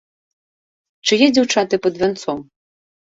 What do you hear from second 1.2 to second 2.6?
дзяўчаты пад вянцом?